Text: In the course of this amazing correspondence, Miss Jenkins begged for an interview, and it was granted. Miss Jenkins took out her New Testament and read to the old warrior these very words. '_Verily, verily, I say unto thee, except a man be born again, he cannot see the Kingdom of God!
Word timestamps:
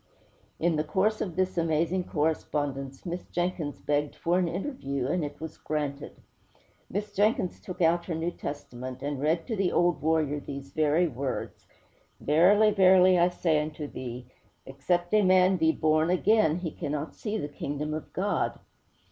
In 0.59 0.77
the 0.77 0.83
course 0.83 1.21
of 1.21 1.35
this 1.35 1.59
amazing 1.59 2.05
correspondence, 2.05 3.05
Miss 3.05 3.23
Jenkins 3.25 3.77
begged 3.79 4.15
for 4.15 4.39
an 4.39 4.47
interview, 4.47 5.05
and 5.05 5.23
it 5.23 5.39
was 5.39 5.59
granted. 5.59 6.19
Miss 6.89 7.13
Jenkins 7.15 7.59
took 7.59 7.83
out 7.83 8.05
her 8.05 8.15
New 8.15 8.31
Testament 8.31 9.03
and 9.03 9.21
read 9.21 9.45
to 9.45 9.55
the 9.55 9.71
old 9.71 10.01
warrior 10.01 10.39
these 10.39 10.71
very 10.71 11.07
words. 11.07 11.67
'_Verily, 12.19 12.75
verily, 12.75 13.19
I 13.19 13.29
say 13.29 13.61
unto 13.61 13.85
thee, 13.85 14.25
except 14.65 15.13
a 15.13 15.21
man 15.21 15.57
be 15.57 15.71
born 15.71 16.09
again, 16.09 16.55
he 16.55 16.71
cannot 16.71 17.13
see 17.13 17.37
the 17.37 17.47
Kingdom 17.47 17.93
of 17.93 18.11
God! 18.11 18.59